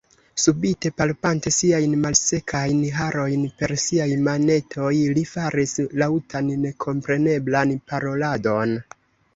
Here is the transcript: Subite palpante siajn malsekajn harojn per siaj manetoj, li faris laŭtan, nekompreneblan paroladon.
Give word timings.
Subite 0.43 0.89
palpante 1.01 1.51
siajn 1.57 1.93
malsekajn 2.05 2.79
harojn 2.95 3.45
per 3.61 3.75
siaj 3.85 4.09
manetoj, 4.29 4.93
li 5.19 5.27
faris 5.35 5.77
laŭtan, 6.05 6.51
nekompreneblan 6.67 7.79
paroladon. 7.93 8.77